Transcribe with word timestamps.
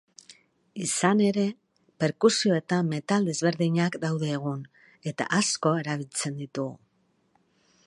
Izan 0.85 1.19
ere, 1.25 1.43
perkusioetan 2.03 2.89
metal 2.95 3.29
desberdinak 3.29 3.99
daude 4.07 4.33
egun, 4.39 4.65
eta 5.13 5.31
asko 5.43 5.77
erabiltzen 5.83 6.43
ditu. 6.43 6.67